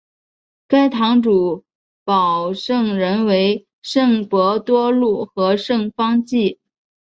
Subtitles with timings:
[0.67, 1.63] 该堂主
[2.03, 6.59] 保圣人为圣伯多禄和圣方济。